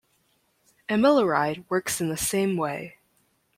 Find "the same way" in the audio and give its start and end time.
2.09-2.97